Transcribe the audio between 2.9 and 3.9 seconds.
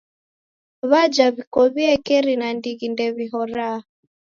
ndew'ihoraa.